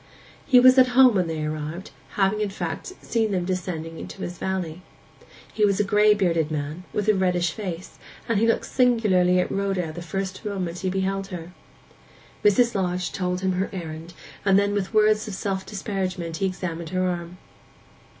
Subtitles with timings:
[0.47, 4.39] He was at home when they arrived, having in fact seen them descending into his
[4.39, 4.81] valley.
[5.53, 9.51] He was a gray bearded man, with a reddish face, and he looked singularly at
[9.51, 11.51] Rhoda the first moment he beheld her.
[12.43, 12.73] Mrs.
[12.73, 17.07] Lodge told him her errand; and then with words of self disparagement he examined her
[17.07, 17.37] arm.